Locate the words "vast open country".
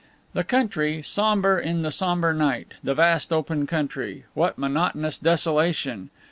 2.95-4.25